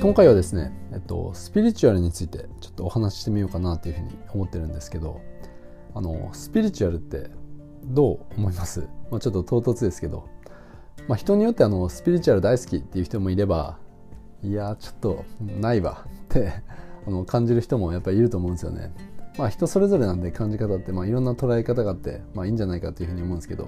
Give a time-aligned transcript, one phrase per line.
[0.00, 5.20] 今回はですね、えっと、スピリチュアルについてちょっとお話ししてみようかなというふうに思ってるんですけど
[5.94, 7.30] あのスピリチュアルって
[7.84, 10.26] どう思います、まあ、ちょっと唐突ですけど、
[11.06, 13.78] まあ、人によってあのスピリチュアル大好きっていう人もいれば
[14.42, 15.24] いやちょっと
[15.60, 16.06] ないわ。
[16.06, 16.50] って
[17.06, 18.94] あの感じる人もやっぱりいると思うんですよね。
[19.36, 23.64] まあ、人それぞれなんで感じ方ってまあいろんな捉え方があって、まあ、いいんじゃないかというふうに思うんですけど、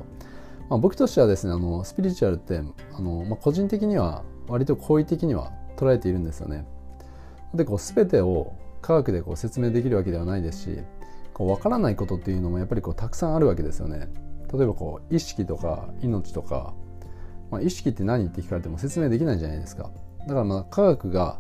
[0.71, 2.59] まあ、僕としてはですねあのスピリチュアルって
[2.95, 6.66] あの、まあ、個人的には割と好意的には捉えているんですよね。
[7.54, 10.78] でこう全てを科学でこう説明できるわけではないですし
[11.34, 14.08] こう分からないことっていうのもやっぱりこうたくさんあるわけですよね。
[14.52, 16.74] 例えばこう意識とか命とか、
[17.50, 19.91] まあ、意識って何って聞かれても説明できないじゃないですか。
[20.20, 21.38] だからまあ科学が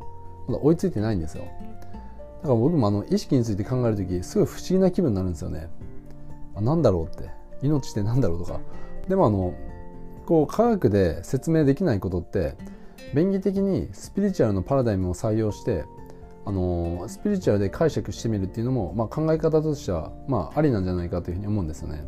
[0.48, 1.44] まだ追いついてないんですよ。
[1.44, 5.68] だから僕もあの意識について考える時すごい不思議な気分になるんですよね。
[6.54, 7.30] あなんだろうって
[7.62, 8.60] 命ってなんだろうとか。
[9.08, 9.54] でもあの
[10.26, 12.56] こう科学で説明できないことって
[13.14, 15.84] 便宜的にスピリチュアルのパラダイムを採用して
[16.44, 22.04] あのスピリチュアルで解釈してみるっていうのも、まあ、考え方としては、まあ、ありなんじゃないかというふうに思うんですよね。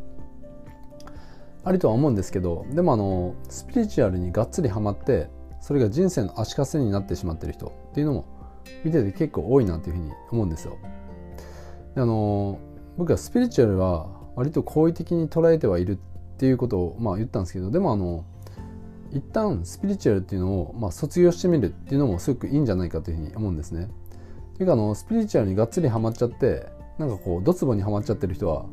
[1.67, 8.27] ありとは思うんですけどでもあのスピリチュアルにがっつりハマってそれが人生の足かせになってしまってる人っていうのも
[8.85, 10.77] 見てて結構多いなというふうに思うんですよ。
[11.95, 12.59] であの
[12.99, 18.25] 僕はスピリチュアルは割と好意的に捉えてはいるっていうことを、まあ、言ったんですけどでもあの
[19.15, 23.89] 一旦スピリチュアルっていうのを、まあ、卒業してみるっていうのもすごくいいんじゃないかというふうに思うんですね。
[24.57, 26.67] というかあのスピリチュアルにがっつりハマっちゃって
[26.99, 28.67] なんかこうドツボにはまっちゃってる人は、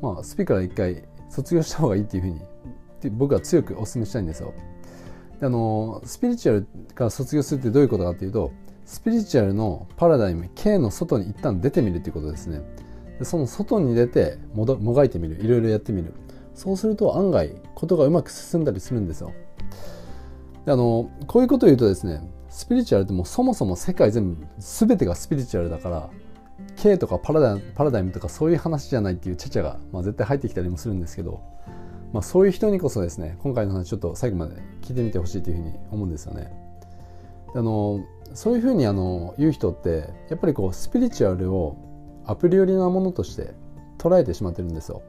[0.00, 4.54] まあ、スピから一回卒業した方がいいっていうふうに僕は強くお勧めしたいんですよ。
[5.40, 8.52] であのスピリチュアルから卒業するってどういうことかっていうと
[8.84, 12.62] スピリチュアルのパラダイム K の外に一旦出てみるっていうことですね。
[13.18, 16.14] でその外に出てもがいてみるいろいろやってみる
[16.54, 19.32] そうすると案外ことがうまく進んだりするんですよ。
[20.66, 26.10] であのこういうことを言うとですねスピリチュアルってもうそもそも世界全部全てがスピリチュアルだから
[26.76, 31.40] K とかパラダパラダイムとかそういう話じゃないっていうチャチャが、まあ、絶対入ってきたりもするんですけど、
[32.12, 36.52] まあ、そういう人にこそですね今回の話ちょっと最後まで聞いてみてほしいというふうに思うんですよね。
[37.54, 41.76] あのそういうふうにあの言う人ってやっぱりこうスピリチュアルを
[42.26, 43.54] アプリ寄りなものとして
[43.98, 45.02] 捉えてしまってるんですよ。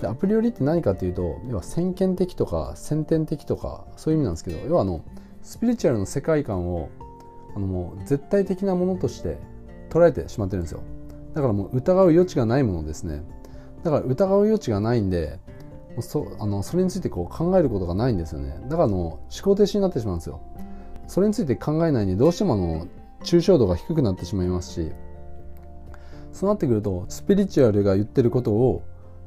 [0.00, 5.04] でアプリ寄りって何かっていうと要は先見的とか先天的とかそういう意味なんですけど要はあの
[5.42, 6.90] スピリチュアルの世界観を
[7.54, 9.38] あのもう絶対的なものとして
[9.90, 10.82] 捉えてしまってるんですよ。
[11.34, 13.22] だからもう疑う余地がないものですね。
[13.82, 15.38] だから疑う余地がないんで
[16.00, 18.58] そあのそれについてこう考えることがないんですよね。
[18.68, 20.40] だからの思考停止になってしまうんですよ。
[21.06, 22.86] それについて考えないにどうしてもあの
[23.24, 24.92] 抽象度が低くなってしまいますし
[26.32, 28.82] そうなってくるとスピリチュアルが言ってることを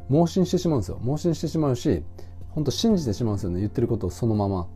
[0.09, 0.99] 盲信してしまうんですよ。
[1.01, 2.03] 盲信してしまうし
[2.49, 3.59] 本当信じてしまうんですよね。
[3.59, 4.67] 言ってることをそのまま。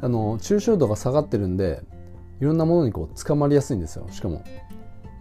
[0.00, 1.82] あの抽象度が下がってるんで
[2.40, 4.06] いろんなものにこう捕まりやすいんですよ。
[4.10, 4.44] しかも、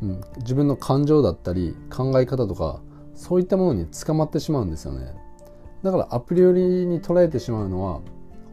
[0.01, 2.81] うん、自分の感情だったり考え方とか
[3.15, 5.13] そういったものに捕まってしまうんですよね。
[5.83, 8.01] だからアプリ寄りに捉えてしまうのは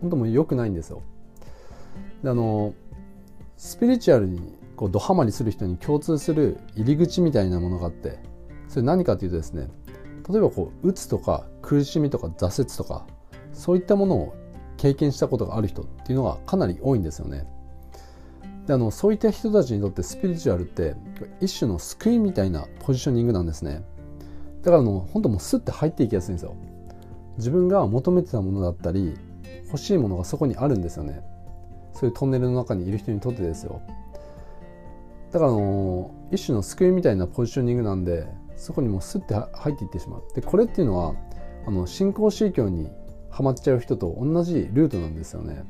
[0.00, 1.02] 本当もう良くないんですよ。
[2.22, 2.75] であの
[3.56, 8.19] スピリチュアルにこうドハマりする人に共通する入り口みたいなものがあって
[8.69, 9.69] それ何かというとですね
[10.31, 13.07] 例えばこう鬱とか苦しみとか挫折とか
[13.53, 14.35] そういったものを
[14.77, 17.47] 経験したことがある人っていうのがかなり多いんですよね。
[18.67, 20.95] であのそういった人たちにとってスピリチュアルって
[21.41, 23.83] 一種の救いみたいなポジショニングなんですね。
[24.63, 26.55] だからの本当もうスッて入っていきやすいんですよ。
[27.37, 29.17] 自分が求めてたものだったり
[29.67, 31.23] 欲しいものがそこにあるんですよね。
[31.93, 33.81] そういうトンネルの中にいる人にとってですよ。
[35.33, 38.27] だからあの一種の救いみたいなポジショニングなんで
[38.60, 40.22] そこにもうスッて入っていってしまう。
[40.34, 41.15] でこれっていうのは
[41.66, 42.91] あの新興宗教に
[43.31, 45.65] ハマっちゃう人と同じルートなんですよね。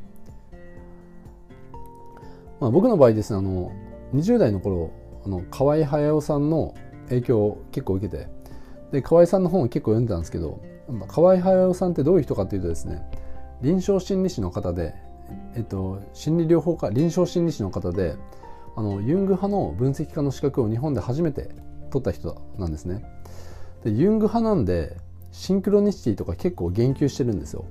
[2.59, 3.73] まあ、僕の場合ですねあの
[4.13, 4.91] 20代の頃
[5.25, 6.75] あの河合隼さんの
[7.09, 8.29] 影響を結構受けて
[8.93, 10.61] で河合さんの本を結構読んでたんですけど
[11.09, 13.03] 河合隼さんってどういう人かというとですね
[13.63, 14.95] 臨床心理士の方で、
[15.55, 18.17] えっと、心理療法家臨床心理士の方で
[18.77, 21.49] あのユング派の分析家の資格を日本で初めて
[21.91, 23.05] 取った人なんですね。
[23.85, 24.97] でユング派なんで
[25.33, 27.65] シンクロニシティとか結構言及してるんですよ。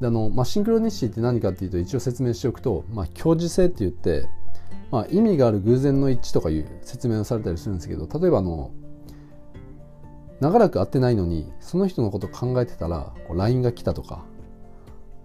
[0.00, 4.28] であのまあ、シンクロニシティって何かっていうと一応説明しておくと、まあ、共時性って言って、
[4.90, 8.72] まあ、意味がある偶然の一致とかいう説明をされたりするんですけど例えばあの
[10.40, 14.24] 長らく会ってないのにその人のことを考えてたらこう LINE が来たとか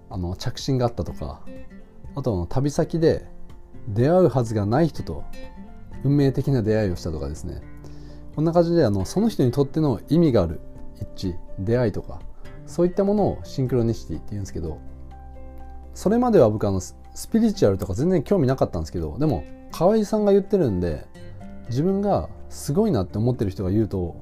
[0.10, 1.42] あの着信があったとか
[2.16, 3.26] あとは旅先で
[3.88, 5.24] 出会うはずがない人と
[6.04, 7.62] 運命的な出会いをしたとかですね。
[8.36, 10.62] こんな感じであのその人にとっての意味がある
[11.14, 12.22] 一致出会いとか
[12.66, 14.80] そういったものをシンクロニシティって言うんですけど
[15.94, 16.96] それまでは僕あのス
[17.30, 21.06] ピリチュアルとか全然興味なかったんですけどでも河合さんが言ってるんで
[21.68, 24.16] 自分がすごいなって思ってる人が言うと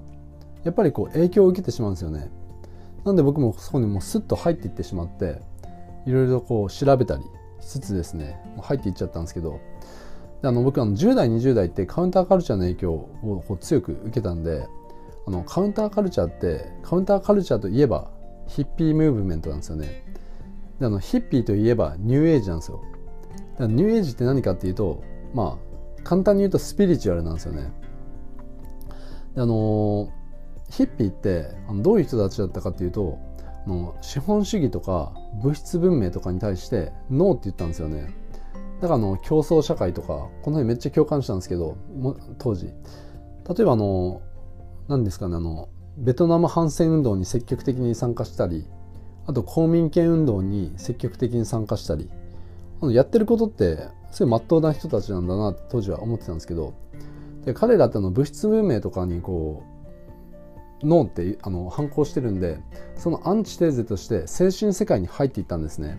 [0.63, 2.31] やっぱりこう影響を受けてしまうんですよね。
[3.05, 5.41] なんで僕もそこにもうスッと入っていってしまって
[6.05, 7.23] いろいろこう調べたり
[7.61, 9.61] しつつですね入っていっちゃったんですけど
[10.41, 14.67] であの僕あの10代20代ってカウンターカルチャーの影響を強く受けたんで
[15.25, 18.09] あのカウンターカルチャーってカウンターカルチャーといえば
[18.47, 20.03] ヒッピームーブメントなんですよね。
[20.79, 22.81] であのヒッピーといえばニューエイジなんですよ。
[23.59, 25.03] ニューエイジって何かっていうと
[25.33, 27.71] まあ簡単に言うとスピリチュアルなんですよね。
[29.35, 30.09] であの
[30.69, 33.17] ヒッピーってあのどういう人たちだったかっていうと
[33.65, 35.13] あの資本主義とか
[35.43, 38.13] 物質文明とかに対してノーって言ったんですよね。
[38.81, 41.77] だからあの競争社会とかこの辺めっちゃ共感したんですけど
[42.37, 42.67] 当時。
[42.67, 44.21] 例えばあの
[44.89, 48.67] 何ですかねあのベトナム反戦運動に積極的に参加したり
[49.25, 52.09] あと公民権運動に積極的に参加したり
[52.81, 56.73] あのやってることってすごい真っ当な人たちなんだなって当時は思ってたんですけど
[57.45, 59.63] で彼らっての物質文明とかにこ
[60.83, 62.59] う脳ってあの反抗してるんで
[62.95, 65.97] そのアンチテーゼとして精神世界に入っていったんですね。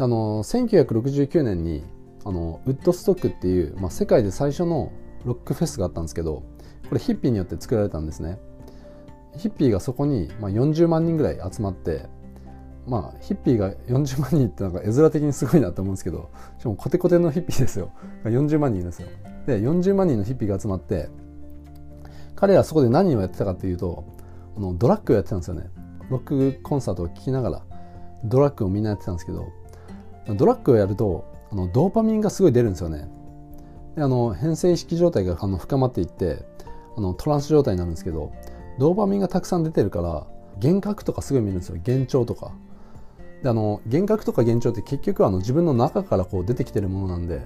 [0.00, 1.84] あの1969年に
[2.24, 4.92] あのウッドストックっていう、まあ、世界で最初の
[5.26, 6.42] ロックフェスがあったんですけど
[6.88, 8.38] これヒッピーによって作られたんですね。
[9.36, 12.06] ヒッピーがそこに、まあ、40万人ぐらい集まって
[12.86, 17.92] まあヒッピーが40万人ってなんか絵面的にすごいなと思うんですけどしかもコテコテのヒッピーですよ。
[18.24, 19.08] 40万人いるんですよ。
[19.46, 21.10] で40万人のヒッピーが集まって
[22.34, 24.04] 彼らそこで何をやってたかっていうと
[24.56, 25.68] あのドラッグをやってたんですよね。
[26.08, 27.62] ロックコンサートを聴きながら
[28.24, 29.59] ドラッグをみんなやってたんですけど
[30.34, 33.08] ドラッグをやるとあのドーパミンがすごい出るんですよね。
[33.96, 36.44] であの変性意識状態があの深まっていって
[36.96, 38.32] あのトランス状態になるんですけど
[38.78, 40.26] ドーパミンがたくさん出てるから
[40.62, 41.76] 幻覚とかすごい見るんですよ。
[41.76, 42.52] 幻聴とか。
[43.42, 47.40] であの幻覚とか幻聴って結局あの自分の中からこう出てきてるものなんで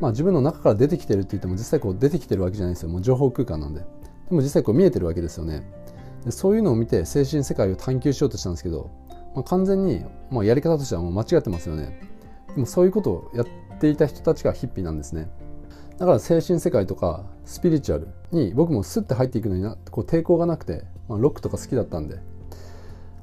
[0.00, 2.88] まあ自分の中から出てきてるって言っても実際こう出てきてるわけじゃないですよ。
[2.88, 3.80] もう情報空間なんで。
[3.80, 3.86] で
[4.30, 5.62] も実際こう見えてるわけですよね。
[6.24, 8.90] でそういうのを見て精神世界を探求しようとしたんですけど、
[9.38, 12.00] まあ、完全に、まあ、やり方としてはもう間違ってますよね。
[12.54, 13.46] でもそういうことをやっ
[13.78, 15.30] ていた人たちがヒッピーなんですね。
[15.96, 22.18] だから精神世界とかスピリチュアルに僕もスッて入っていくのになこう抵抗がなくて、まあ、ロックとか好きだったんで。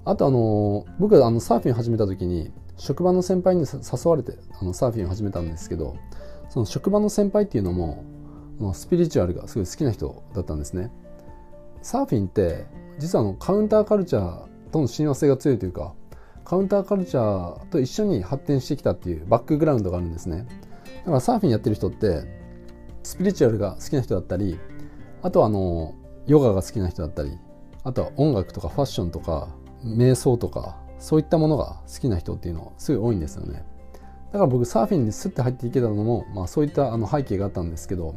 [0.06, 5.98] あとあの僕があのサーフィン始めた時に職場の先輩に誘われてあのサーフィンを始めたんですけど
[6.48, 8.06] その職場の先輩っていうのも
[8.74, 10.92] スピリチュアルがすごい好きな人だったんですね。
[11.82, 12.68] サーフィンって
[13.00, 15.94] 実はあのカウンターカルチャーとの親和性が強いというか
[16.46, 20.46] カウンターカルチャーと一緒に発展してきたっていうバックグラウンドがあるんですね。
[21.00, 22.24] だからサーフィンやってる人って
[23.04, 24.60] スピリチュアルが好きな人だったり
[25.22, 25.96] あとはあの
[26.28, 27.38] ヨガが好きな人だったり
[27.84, 29.50] あとは音楽とかファッションとか
[29.84, 33.64] 瞑想とかそういったものが好きな人っていうのすごい多いんですよね。
[34.32, 38.16] だから僕サーフィンにスッて入っていけたのも、まあ、そういったあの背景があったんですけど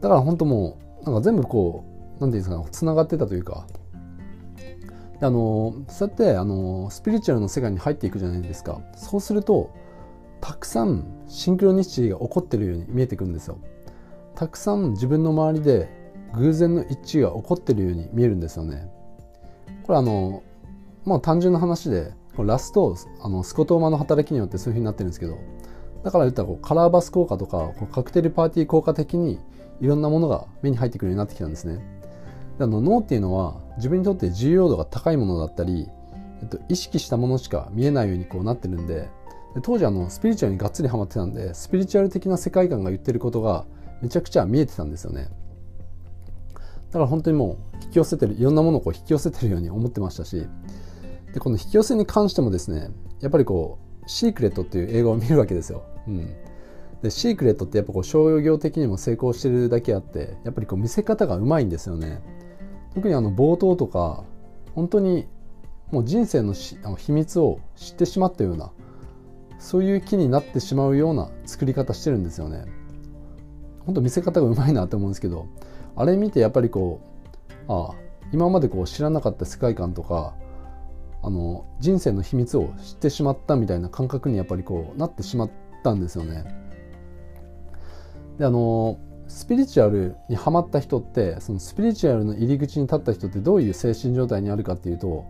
[0.00, 3.66] だから本当もうなんか全部こう何て言うんですかねつながってたというか
[5.20, 8.80] あのそうやってあのスピリチュアルの世界に入っていくじゃないですか。
[8.96, 9.70] そうすると
[10.40, 13.58] たくさんシンクロニシティが起こってるように見えてくるんですよ。
[14.34, 15.88] たくさん自分の周りで
[16.34, 18.90] 偶然の一致が起こってるように見えるんですよね。
[19.84, 20.42] これあの
[21.04, 25.38] まあ単純な話でラストあのスコトーマの働きによってそういうふうになってるんですけど
[26.02, 29.38] だから言ったらこうカラーバス効果とかこうカクテルパーティー効果的に
[29.80, 31.80] いろんなものが目に入ってくるようになってきたんですね。
[32.58, 35.88] あの脳っていうのは自分にとって重要度が高いものだったり、
[36.42, 39.08] えっと、意識したものしか見えないようにこうなってるんで
[39.54, 43.66] で当時あのスピリチュアルにがっつりハマってたんでスピリチュアル的な世界観が言ってることが
[44.02, 45.28] めちゃくちゃ見えてたんですよね
[46.88, 50.46] だから本当にもう引き寄せてるいろんなものをこう引き寄せてるように思ってましたし
[51.32, 52.90] でこの引き寄せに関してもですね
[53.20, 55.82] やっぱりこうシークレットっていう映画を見るわけですよ。
[56.06, 56.34] うん、
[57.02, 62.20] でシークレットってやっぱこう商業的にも成功してるだけあってやっぱりこう見せ方がうまいんですよね。
[62.94, 64.24] 特にあの冒頭とか
[64.74, 65.26] 本当に
[65.90, 68.72] もう人生のあの秘密を知ってしまったような
[69.58, 72.64] そういう気になってしまうような作り方してるんですよね。
[73.86, 75.46] 本当見せ方がうまいなと思うんですけど
[75.94, 77.00] あれ見てやっぱりこ
[77.68, 77.94] うああ
[78.32, 80.34] 今までこう知らなかった世界観とか
[81.22, 85.50] あの人生の秘密を知ってしまったみたいな感覚にやっぱりこうなってしまっ
[85.82, 86.44] たんですよね。
[88.38, 95.24] であのスピリチュアルにはまった人ってそのスピリチュアルの入り口に立った人ってどういう精神状態にあるかっていうと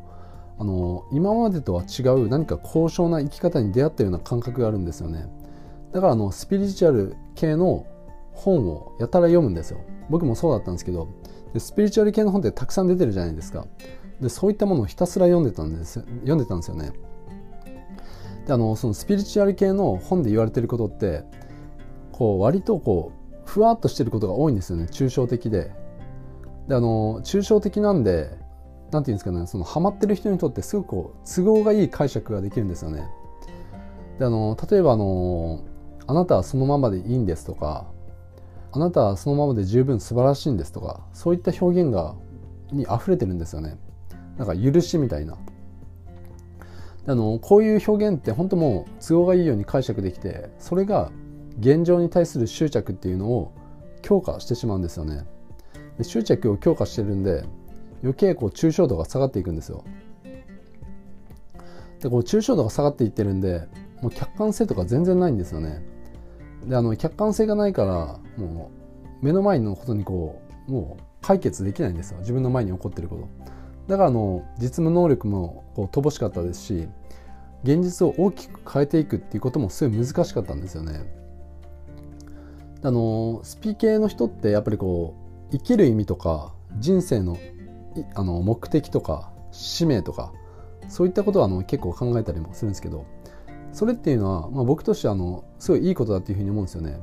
[0.59, 5.27] あの今までとは違う何か高尚な生き方に出会ったような感覚があるんですよね。
[5.93, 7.87] だからあのスピリチュアル系の
[8.33, 9.81] 本をやたら読むんですよ。
[10.11, 11.09] 僕もそうだったんですけど
[11.53, 13.67] でスピリチュアル系の本ってたくさん出てるじゃないですか
[14.21, 16.93] でそういったものをひたすら読んでたんです読んでたんですよね
[18.47, 21.25] であのそのスピリチュアル系の本で言われてることって
[22.13, 25.71] こう割とこうふわっとしてることが多いんですよね抽象的で。
[26.69, 28.31] であの抽象的なんで
[28.91, 33.07] 何て言うんですかねそのハマってる人にとってすごくこう都合がいい解釈ができるんですよね。
[34.19, 35.61] であの例えばあの
[36.07, 37.87] 「あなたはそのままでいいんです」とか
[38.73, 42.15] 「あなたはそのままで十分素晴らしいんです」とかそういった表現が
[42.73, 43.77] に溢れてるんですよね。
[44.39, 45.37] なんか許しみたいな。
[47.07, 51.11] あのこういう表現って本当もう都合がいいように解釈できてそれが
[51.59, 53.53] 現状に対する執着っていうのを
[54.03, 55.25] 強化してしまうんですよね。
[55.99, 57.45] で執着を強化してるんで
[58.03, 59.85] 余計こう抽象度が下がっていくんですよ。
[62.01, 63.67] でこう抽象度が下がっていってるんで
[64.03, 65.83] もう客観性とか全然ないんですよね。
[66.67, 68.71] であの客観性がないからも
[69.23, 72.19] う目の前のことにこうもう解決できないんですよ。
[72.21, 73.29] 自分の前に起こってること。
[73.87, 76.89] だからあの実務能力もこう乏しかったですし
[77.65, 81.24] 現実を大きく変えていくっていうこともすごい難しかったんですよね。
[82.85, 85.17] あのスピ系の人ってやっぱりこ
[85.51, 87.39] う生きる意味とか人生の
[88.15, 90.33] あの目的とか使命とか
[90.89, 93.07] そういったことはあの結構考えたりもするんですけど
[93.73, 97.01] それっていうのは、まあ、僕としてあのすごいいいことだっていうふうに思うんですよね。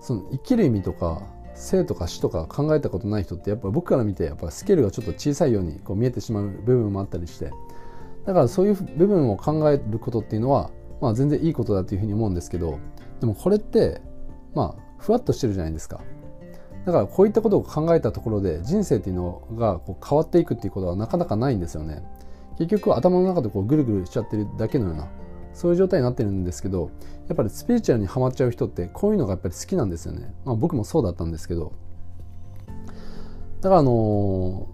[0.00, 1.22] その生きる意味とか
[1.54, 7.50] 生とか死とか考えたことない人ってやっぱ僕から見てやっぱスケールがちょっと小さいようにこう見えてしまう部分もあったりして
[8.26, 12.78] だからそういう部分を考えることっていうのは、まあ、全然いいことだっていうふうに思うんですけど
[13.20, 14.00] でもこれって
[14.54, 16.00] まあふわっとしてるじゃないですか。
[16.86, 22.02] だからこういったことを考えたところで人生っていうのがこう変わっていくっていうことはなかなかないんですよね。
[22.58, 25.08] 結局頭の中でこうぐるぐるしちゃってるだけのような
[25.54, 26.90] そういう状態になってるんですけど
[27.28, 31.72] やっぱりスピリチュアルにはまっちゃう人ってこういうのがやっぱり好きなんですよね、まあ、僕もそうだったんですけど。
[33.60, 34.66] だからあの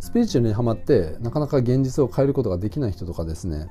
[0.00, 3.68] ー、スピリチュアルにはまってなかなか現実を変えることができない人とかですね。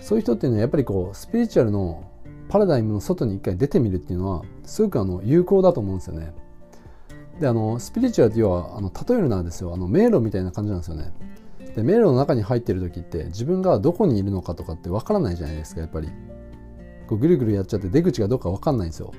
[0.00, 2.04] そういう人っていうのはやっぱりこうスピリチュアルの
[2.48, 6.32] パラダイムの外に一回出てみるっていうのはすごくあの有効だと思うんですよね。
[7.40, 11.12] であのスピリチュアルって要はあの例えるならですよあの迷路みたいな感じなんですよね。
[11.74, 16.08] で迷路の中に入ってる時って自分がどこにいるのかとかってわからないじゃないですかやっぱり。
[17.06, 19.12] こうぐるぐるやっちゃって出口がどうかわかんないんですよ。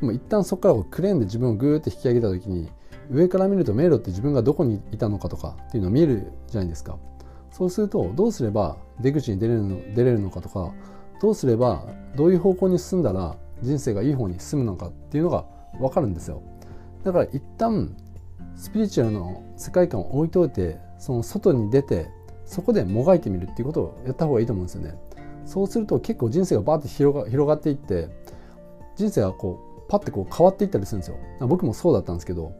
[0.00, 2.70] でも一旦そこからこうクレーンで自分をグーって引き上げた時に
[3.10, 6.98] 上から見ると迷路って自分がどこにいたのかとかっていうのを見えるじゃないですか。
[7.50, 10.72] そうするとどうすれば出口に出れるの出れるのかとか
[11.20, 11.84] どうすれば
[12.16, 15.44] どういう方向に進んだら人生がいい方に進むのかっていうのが
[15.78, 16.42] 分かるんですよ。
[17.04, 17.94] だから一旦
[18.56, 22.08] スピリチュアルの世界観を置いといてその外に出て
[22.44, 24.94] そこでもがいてみるっていうことをやった方がいいと思うんですよね。
[25.44, 28.08] そうすると結構人生がバーって広が広がっていって
[28.96, 31.16] 人生がこうパッてこう変わっていったりするんですよ。
[31.46, 32.52] 僕もそうだったんですけど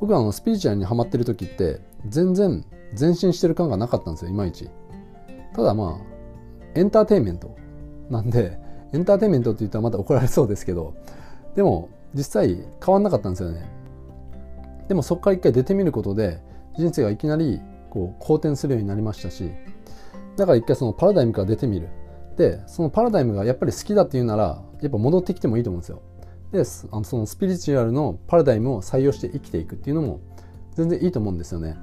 [0.00, 2.64] 僕はあのスピリチュアルにはまってる時って全然
[2.98, 4.68] 前進してる感がなかったんですよいまいち。
[5.54, 6.10] ただまあ
[6.74, 7.56] エンターテインメント。
[8.10, 8.58] なんで
[8.92, 10.94] エンターテインメントって言ったらまた怒られそうですけど
[11.54, 13.70] でも実際変わんなかったんですよね。
[14.88, 16.42] でもそこから一回出てみることで
[16.76, 19.50] 人生がいきなりこう好転するようになりましたし
[20.36, 21.88] だから一回そのパラダイムから出てみる。
[22.36, 26.02] でそのパラダイムがやっぱり好きだっていうならやっぱ戻ってきてもいいと思うんですよ。
[26.52, 30.20] であのそのスピリチュアルのパラダイムを採用して生きていくっていうのも
[30.74, 31.76] 全然いいと思うんですよね。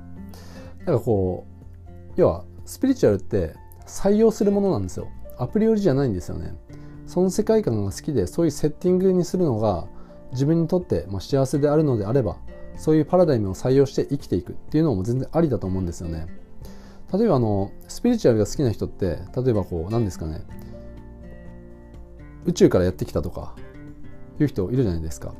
[0.79, 1.45] だからこ
[1.87, 3.53] う要はスピリチュアルって
[3.85, 5.07] 採用するものなんですよ。
[5.37, 6.55] アプリよりじゃないんですよね。
[7.05, 9.87] その世界観が好きでそういうセッティングにするのが
[10.31, 12.37] 自分にとって、ま、幸せであるのであれば
[12.75, 14.53] そういうパラダイムを採用して生きていく。
[14.53, 16.27] っていうのも全然ありだと思うんですよね。
[17.13, 20.41] 例えばあのスピリチュアルが好きな人って例えばこう何ですかね。
[22.45, 23.55] 宇宙からやってきたとか
[24.39, 25.33] いう人いるじゃないですか、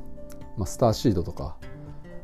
[0.58, 1.58] まあ、スターシードとか。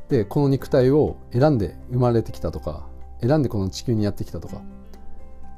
[0.10, 2.86] でこの肉体を選んで生まれてきたとか
[3.22, 4.62] 選んでこの地球にやってきたとか。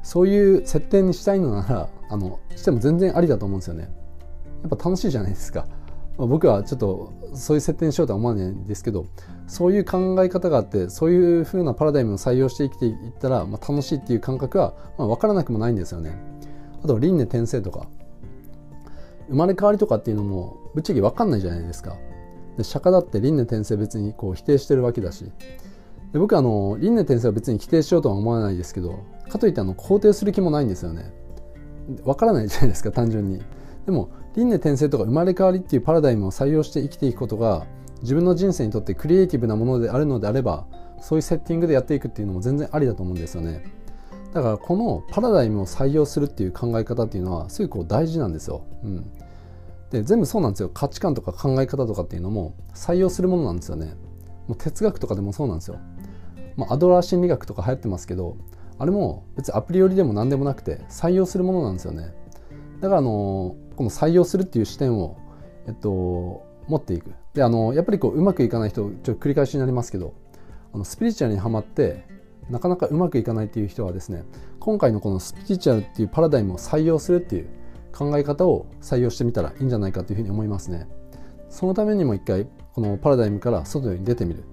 [0.06, 3.90] そういう設定にしたいのならあのしても全然ありだと思うんですよね
[4.62, 5.68] やっぱ楽しいじゃないですか
[6.18, 9.08] 僕はちょっとそういう設定にしようとは思わないんですけど
[9.48, 16.16] そういう考え方があってそういう風なパラダイムを採用して生きていったら、まあ、楽しいっていう感覚は、まあ、分からなくもないんですよね。
[16.84, 17.88] あと輪廻転生とか
[19.28, 21.98] 生まれ変わりとかっていうのもぶっちゃけ分かんないじゃないですか。
[22.58, 25.26] で釈迦だって輪廻転生別にこう否定してるわけだし
[26.14, 31.14] で僕はあの輪廻転生は別に否定しようとは思わないですけどかといってあの肯定する気もないんですよね。
[32.04, 33.42] 分からないじゃないですか単純に。
[33.86, 37.66] でも輪廻転生とか生まれ変わりっていうパラダイムを採用して生きていくことが
[38.02, 40.66] 自分の人生にとってクリエイティブなものであるのであれば
[41.02, 43.64] そういうセッティングでやっていくっていうのも全然ありだと思うんですよね。
[44.34, 49.10] だからこのパラダイムを採用するっていう考え方っていうのはすごいこう大事なんですよ、うん、
[49.92, 50.70] で全部そうなんですよ。
[50.70, 53.96] 価値観とか考え方とかっていうのも採用するものなんですよね。
[54.48, 55.80] もう哲学とかでもそうなんですよ、
[56.58, 58.38] まあ、アドラー心理学とか流行ってますけど
[58.78, 62.14] あれも別にアプリ寄りでも何でもなくて採用するものなんですよね。
[62.82, 65.18] だからあのこの採用するっていう視点を、
[65.68, 67.14] えっと、持っていく。
[67.34, 70.14] であのやっぱりこううまくいかない人ちょ繰り返しになりますけど
[70.74, 72.06] あのスピリチュアルにはまって
[72.50, 74.24] なかなかうまくいかないっていう人はですね
[74.60, 77.50] 今回のこのスピリチュアルっていうパラダイムを採用するっていう
[77.92, 80.88] 考え方を採用してみたらいいんじゃないかというふうに思いますね。
[81.50, 84.44] そのためにも一回このパラダイムから外に出てみるっ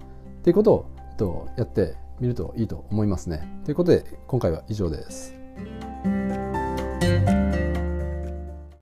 [0.43, 3.47] ていうことを、えっと、やってみるといいと思いますね。
[3.65, 5.33] ということで今回は以上です。